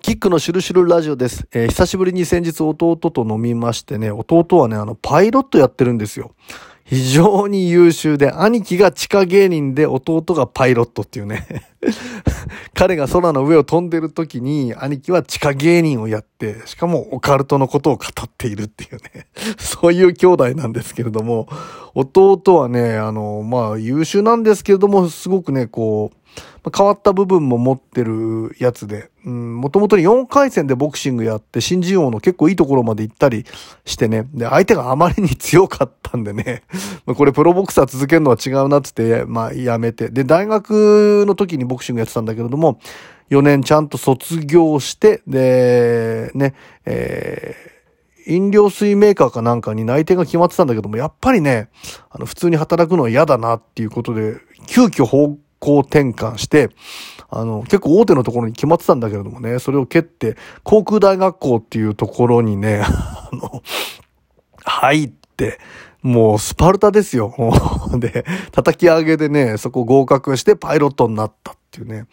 [0.00, 1.46] キックのシュルシュルラジオです。
[1.52, 6.34] えー久しぶりに先日弟と飲みましてね、弟はね、あの、パイロットやってるんですよ。
[6.84, 11.46] 非常に優秀で、兄貴が地下芸人で弟がパイロットっていうね。
[12.72, 19.26] 彼が空の上を飛んでる時に、兄貴は地下芸人をやって、しかもオカルトのことを語っているっていうね。
[19.60, 21.48] そういう兄弟なんですけれども、
[21.94, 33.44] 弟はね、あの、まあ、優秀なんですけれども、すごくね、こう、変わった部分も持ってるやつで、うん、もともとに4回戦でボクシングやって、新人王の結構いいところまで行ったり
[33.84, 36.62] してね、で、相手があまりに強かったんでね、
[37.06, 42.78] これプロボクサー続けるのは違うなっつって、まあやめて、で、大学の時にボクシングやってたんだけれども、
[43.30, 46.54] 4年ちゃんと卒業して、で、ね、
[46.84, 47.72] えー
[48.26, 51.68] 飲料水メーカーかなんかに内定が決まってたんだけども、やっぱりね、
[52.10, 56.70] あの、普通に働くのは嫌だなっていうことで、急遽方向転換して、
[57.30, 63.62] あの、結構大手のところに決まってたんだけれどもね、それを蹴って、航空大学校っていうところにね、 あの、
[64.64, 65.60] 入って、
[66.02, 67.32] もうスパルタですよ。
[67.94, 72.06] で、叩き上げでね、そこ合格してパイロットになったっていうね。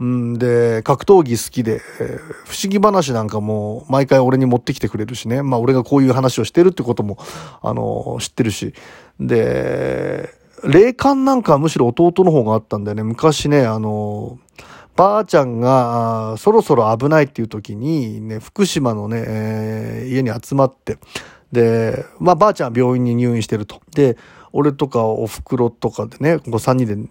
[0.00, 5.42] うんで、格闘技好きで、えー不思議話なんかも毎回俺に持ってきてくれるしね。
[5.42, 7.18] まあ俺がこういう話をしてるってことも、
[7.62, 8.74] あの、知ってるし。
[9.20, 10.30] で、
[10.62, 13.02] 霊感なんかはむしろ弟の方があったんだよね。
[13.02, 14.38] 昔ね、あの、
[14.96, 20.98] ばあちゃんがそろそろ危ないっていう時にね、福島のね、えー家に集まって、
[21.50, 23.80] で、まあばあちゃんは病院に入院してると。
[23.94, 24.16] で、
[24.52, 27.08] 俺とかお袋とかでね、こう3人で、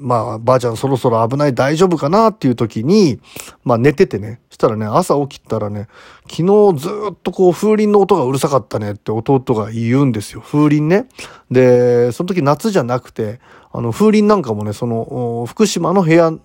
[0.00, 3.20] まあばあちゃんそろそろ危ない大丈夫かなっていう時に、
[3.64, 5.88] まあ寝ててね、たらね、朝起きたらね、
[6.22, 10.40] 昨日ずっとこう風鈴の音がうるさかったねって弟が言うんですよ。
[10.40, 11.06] 風鈴ね。
[11.50, 13.40] で、その時夏じゃなくて、
[13.72, 16.38] あの風鈴なんかもね、その、福島の部屋っ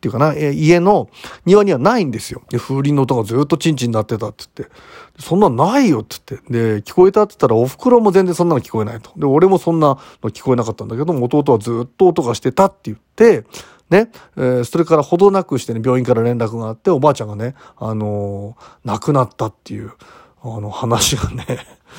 [0.00, 1.08] ていうかな、家の
[1.46, 2.42] 庭にはないんですよ。
[2.50, 4.74] で、風鈴の音がずっとチンチン鳴ってたって言って。
[5.18, 6.52] そんなんないよって言って。
[6.52, 9.10] で、聞こえたって言ったら、お袋も全然そんなの聞こえないと。
[9.16, 13.44] で、俺もそんなの聞こえなかったんだけども、弟はずっと音がしてたって言って、
[13.90, 19.92] ね、えーそれからほどなくしてね、病院から連絡があって、おばあちゃんがね、あのー亡くなったっていう、
[20.42, 21.44] あの話がね、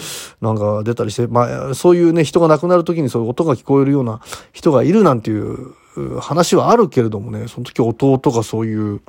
[0.41, 9.01] なんか出たりして、まあ、そういうね、人が亡くなる時にそういう音が聞こえるような人がいるなんていうう話はあるけれどもね、その時弟がそういう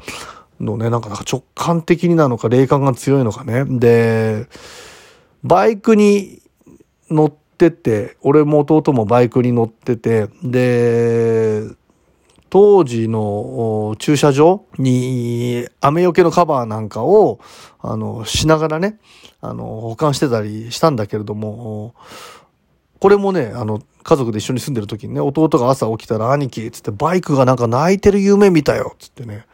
[0.61, 3.65] のね、なんかなんか直感的になのか、霊感が強いのかね。
[3.65, 4.47] で、
[5.43, 6.41] バイクに
[7.11, 11.63] 乗ってて、俺も弟もバイクに乗ってて、で、
[12.51, 17.41] 当時の駐車場に雨よけのカバーなんかを、
[17.81, 18.99] あの、しながらね、
[19.41, 21.95] あの、保管してたりしたんだけれども、
[23.01, 29.47] これもね、あの、家族で一緒に住んでる時にね、弟が朝起きたら、兄貴、つって、バイクがなんか泣いてる夢見たよ、つってね。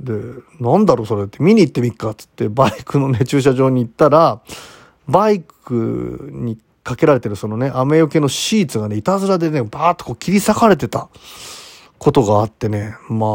[0.00, 0.12] で、
[0.58, 4.40] なんだろうそれって、見に行ってみっか、つって、バイクのね、駐車場に行ったら、
[5.06, 11.08] バイクにかけられてるそのね、雨よけのシーツがね、いたずらでね、バーッとこう切り裂かれてた
[12.00, 13.26] ことがあってね、ま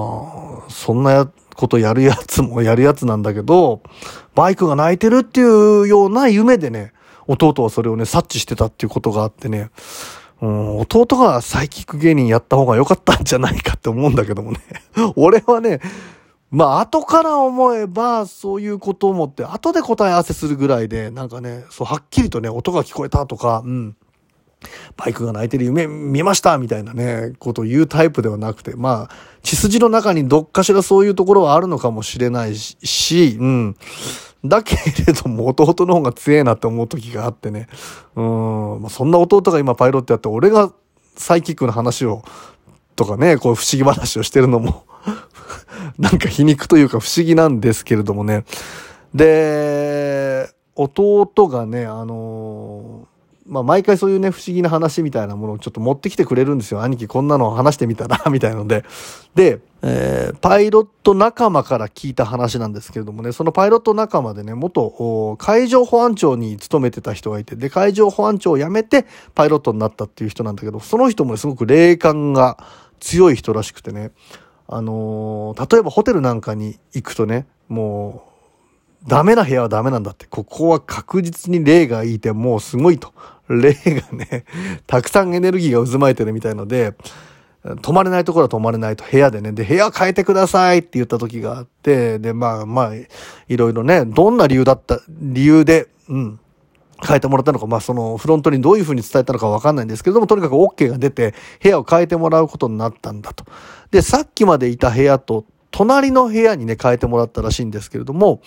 [0.68, 3.82] あ、そんなことやるやつも やるやつなんだけど、
[4.34, 6.92] バイクが泣いてるっていうような夢でね、
[7.28, 9.70] 弟はそれをね、察知してたっていうことがあってね、
[10.42, 14.60] うん、弟がサイキック芸人やった方が良かったんじゃないかって思うんだけどもね。
[15.16, 15.80] 俺はね、
[16.50, 23.96] まあ、後から思えば、そういうことを思って、後で答え合わせするぐらいで、なんかね、そう、はっきりとね、音が聞こえたとか、うん。
[24.98, 33.76] バイクが泣いてる夢見ましたみたいなね、ことを言うタイプではなくて、まあ、血筋の中にどっかしらそういうところはあるのかもしれないし、うん。
[34.44, 34.76] だけ
[35.06, 37.68] れども弟の方が強えなって思う時があってね。
[38.16, 38.82] うん。
[38.82, 40.72] まあ、そんな弟が今パイロットやって、俺が
[41.16, 42.24] サイキックの話を、
[42.96, 44.86] とかね、こう不思議話をしてるのも、
[45.98, 48.46] なんか皮肉というか不思議なんですけれどもね。
[49.14, 53.08] で、弟がね、あの
[53.48, 56.82] まあ、毎回そういうね、不思議な話みたいなものをちょっと持ってきてくれるんですよ。
[56.82, 58.84] 兄貴こんなの話してみたら、みたいので。
[59.36, 69.06] で、えーパイロット仲間から聞いた話なんですけれどもね、そのパイロット仲間でね、元海上保安庁に勤めてた人がいて、で、海上保安庁を辞めて
[69.36, 72.58] パイロットになったっていう人なんだけど、その人も、すごく霊感が
[73.00, 74.12] 強い人らしくてね、
[74.68, 78.35] あのー例えばホテルなんかに行くとね、もう、
[79.08, 80.26] ダメな部屋はダメなんだって。
[80.26, 83.14] ここは確実に霊がいて、もうすごいと。
[83.48, 84.46] 霊がね、
[84.88, 86.96] たくさんエネルギーが渦巻いてるみたいので、
[87.82, 89.52] 泊まれないところは泊まれないと部屋でね。
[89.52, 92.92] で、部屋変えてくださいって言った時があって、で、まあまあ、
[93.48, 96.40] いろいろね、どんな理由だった、理由で、うん。
[97.06, 103.44] 変えてもらったのか、まあそのフロントにどういうふうに伝えたのかわかんないんですけれども、とにかく OK が出て、部屋を変えてもらうことになったんだと。
[103.92, 108.42] で、さっきまでいた部屋と隣の部屋にね、変えてもらったらしいんですけれども、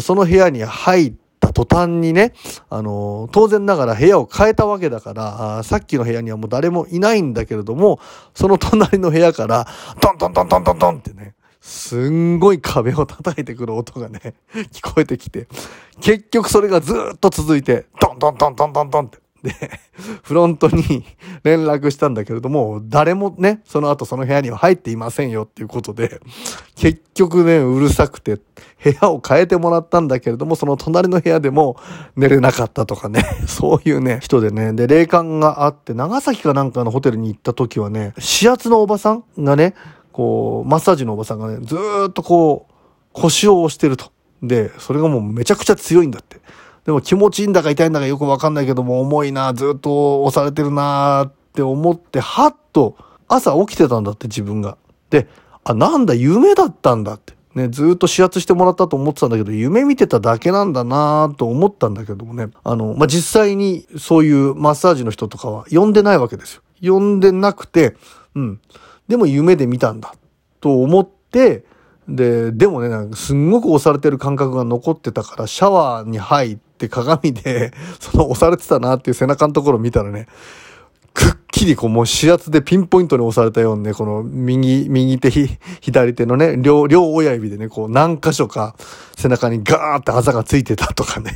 [0.00, 2.32] その部屋に入った途端にね、
[2.70, 8.00] あの、当然ながら部屋を変えたわけだから、さっきの部屋にはもう誰もいないんだけれども、
[8.34, 9.64] その隣の部屋から、
[10.00, 14.34] トントントントントントンってね、すんごい壁を叩いてくる音がね、
[14.72, 15.46] 聞こえてきて、
[16.00, 19.52] 結局それがずっと続いて、トントントントントントンって、で、
[20.22, 21.04] フロントに
[21.42, 26.20] 連絡したんだけれども、誰もね、その後その部屋には入っていませんよっていうことで、
[26.76, 28.36] 結局ね、うるさくて、
[28.82, 31.76] 部屋を変えてもらったんだけれども、その隣の部屋でも
[32.16, 39.74] 寝れなかったとかね、 そういうね、人でね、で、霊感があって、長崎かなんかのホテルに行った時はね、指圧のおばさんがね、
[40.12, 41.76] こう、マッサージのおばさんがね、ず
[42.08, 42.72] っとこう、
[43.12, 44.12] 腰を押してると。
[44.42, 46.40] で、それがもうめちゃくちゃ強いんだって。
[46.84, 52.96] でも気持ちいいんだか痛いんだかよくわかんないけども、重いな、ずっと押されてるなって思って、はっと
[53.28, 54.76] 朝起きてたんだって自分が。
[55.10, 55.28] で、
[55.64, 57.34] あ、なんだ、夢だったんだって。
[57.54, 62.48] ね、ずっと指圧してもらったと思ってたんだけど、夢見てただけなんだなと思ったんだけどもね。
[62.64, 66.62] あの、まあ、実際にそういうマッサージの人とかは呼んでないわけですよ。
[66.82, 67.94] 呼んでなくて、
[68.34, 68.60] うん。
[69.06, 70.14] でも夢で見たんだ
[70.60, 71.64] と思って、
[72.08, 80.26] で、でもね、なんかすんごく押されてる感覚が残ってたから、シャワーに入って鏡で、 その押されてたなっていう背中のところ見たらね、
[81.14, 85.30] くっきりこうもう指圧でピンポイントに押されたようにね、この右、右手、
[85.80, 88.74] 左手のね、両、両親指でね、こう何箇所か
[89.16, 91.32] 背中にガーってあざがついてたとかね。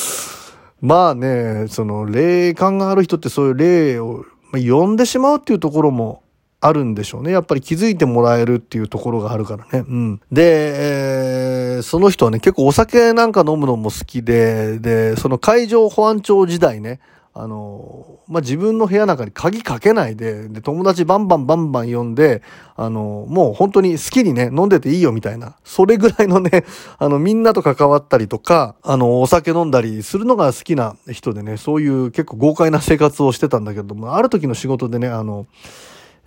[0.80, 6.22] まあね、その霊感がある人ってそういう霊を呼んでしまうっていうところも
[6.60, 7.32] あるんでしょうね。
[7.32, 9.84] やっぱり気づいてもらえるっていうところがあるからね。
[9.88, 10.20] うん。
[10.32, 11.45] で、えー、
[11.82, 17.00] その人はね、結構お酒なんか飲むのも好きで、で、その海上保安庁時代ね、
[17.38, 22.42] あの、まあ、自分の部屋なんかに鍵かけないで、で、友達バンバンバンバン呼んで、
[22.76, 26.64] あの、もう本当に好きにね、飲んでていいよみたいな、それぐらいのね、
[26.98, 35.46] あの、みんなと関わったりとか、あの、お酒飲んだりするのが好きな人でね、そういう結構豪快な生活をしてたんだけども、ある時の仕事でね、あの、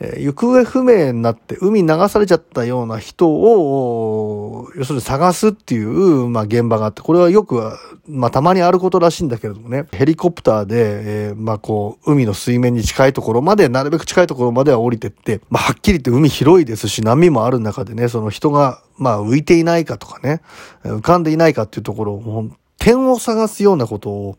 [0.01, 7.62] えー、行方不明になって海流されちゃったような人を、要するに探すっていう、まあ現場があって、これはよく、
[8.07, 20.42] まあたまにあることらしいんだけれどもね、ヘリコプターで、えー、まあこう、海の水面に近いところまで、なるべく近いところまでは降りてって、まあはっきり言って海広いですし、波もある中でね、その人が、まあ浮いていないかとかね、
[20.84, 24.38] 浮かんでいないかっていうところを、点を探すようなことを、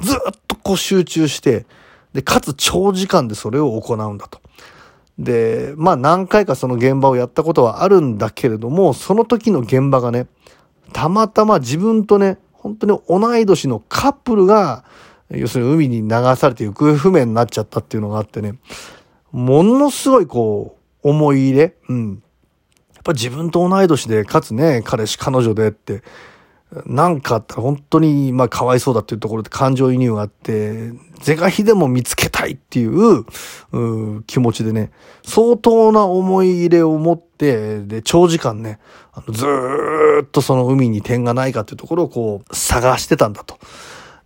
[0.00, 0.16] ずっ
[0.48, 1.66] とこう集中して、
[2.14, 4.40] で、かつ長時間でそれを行うんだと。
[5.18, 10.26] で、まあ何回かその現場をやったことはあるんだけれども、その時の現場がね、
[10.92, 14.84] たまたま自分とね、本当に同い年のカップルが、
[15.30, 18.54] 要するに海に流されて行方不明になっちゃったっていうのがあってね、
[19.32, 22.22] ものすごいこう、思い入れ、うん。
[22.94, 26.02] やっぱ自分と同い年で、かつね、彼氏彼女でって、
[26.86, 33.24] なんかあったら本当に、まあ、かわいそうだっていうところで感情移入があって、是が非でも見つけたいっていう、
[33.72, 34.90] う気持ちでね、
[35.24, 38.78] 相当な思い入れを持って、で、長時間ね、
[39.12, 39.46] あのず
[40.24, 43.58] っとその海に点がないかっていうところをこう、探してたんだと。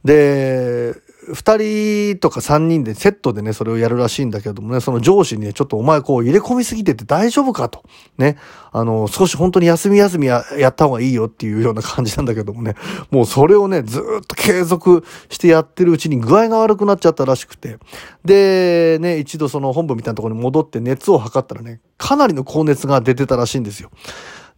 [0.05, 0.95] で、
[1.35, 7.83] 二人とか三人でセットでね、それをやるらしいんだけどもね、その上司にね、ちょっとお前こう入れ込みすぎてて大丈夫かと。
[8.17, 8.37] ね。
[8.73, 12.75] あの、少し本当に休み休みややった方がいいよっていうような感じなんだけどもね、
[13.11, 17.79] もうそれをね、ずっと継続してやってるうちに具合が悪くなっちゃったらしくて。
[18.25, 23.91] で、ね、一度その本部みたいなところに戻って熱を測ったらね、かなりの高熱が出てたらしいんですよ。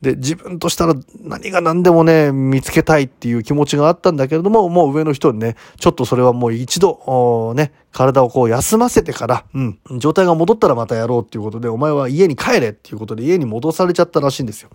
[0.02, 14.70] で、自分としたら何が何でもね、見つけたいっていう気持ちがあったんだけれども、もう上の人にね、ちょっとそれはもう一度、ね、体をこう休ませてから、うん、状態が戻ったらまたやろうっていうことで、お前は家に帰れっていうことで家に戻されちゃったらしいんですよ。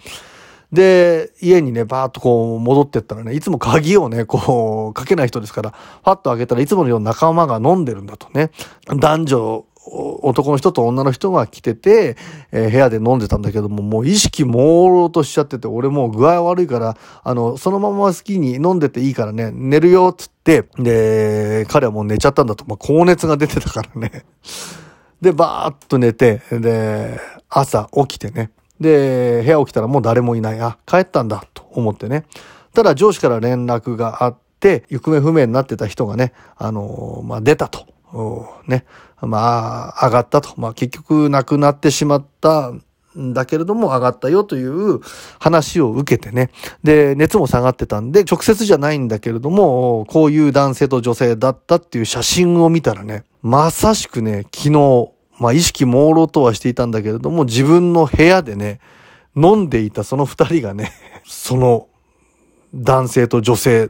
[0.72, 8.52] で、家にね、バーっとこう戻ってったらね、いつも鍵をね、こう、かけない人ですから、パッと開けたらいつものような仲間が飲んでるんだとね。
[8.88, 12.18] 男女男の人と女の人が来てて、
[12.52, 22.66] えー、部屋で飲んでたんだけども、もう意識朦朧としちゃってて、俺もう具合悪いから、あの、そのまま好きに飲んでていいからね、寝るよ、つって、で、彼はもう寝ちゃったんだと。
[22.66, 24.26] まあ、高熱が出てたからね。
[25.22, 28.52] で、バーっと寝て、で、朝起きてね。
[28.80, 30.60] で、部屋起きたらもう誰もいない。
[30.60, 32.26] あ、帰ったんだ、と思ってね。
[32.74, 37.95] ただ上司から連絡があって、行方不明になってた人がね、あのまあ、出たと。
[38.68, 38.86] ね。
[39.22, 40.54] まあ、上がったと。
[40.58, 42.72] まあ、結局亡くなってしまった
[43.18, 45.00] んだけれども上がったよという
[45.40, 46.50] 話を受けてね。
[46.84, 58.80] で、熱も下がってたんで、直接じゃないんだけれども、こういう男性と女性だったっていう写真を見たらね、まさしくね、昨日、まあ意識朦朧とはしていたんだけれども、自分の部屋でね、
[59.36, 60.92] 飲んでいたその二人がね、
[61.26, 61.88] その
[62.74, 63.90] 男性と女性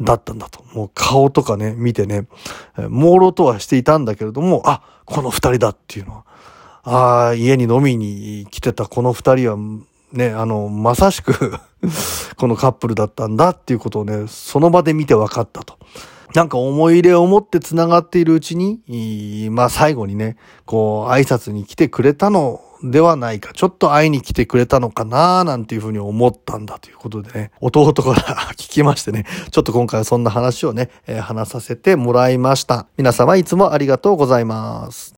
[0.00, 0.64] だったんだと。
[0.74, 2.26] もう顔とかね、見てね、
[2.76, 6.24] 朦朧とはしていたんだけれども、あ、この二人だっていうのは。
[6.82, 9.58] ああ、家に飲みに来てたこの二人は、
[10.12, 11.58] ね、あの、まさしく
[12.36, 15.78] このカップルだったんだっていうことをね、その場で見て分かったと。
[16.34, 23.52] なんか思い入れを持って繋がっているうちに、まあ最後にね、こう挨拶に来てくれたのではないか。
[23.52, 28.14] ちょっと会いに来てくれたのかななんていうふうに思ったんだということでね、弟から
[28.52, 32.86] 聞きましてね、ちょっと今回はそんな話をね、えー、話させてもらいました。
[32.96, 35.08] 皆様いつもありがとうございます。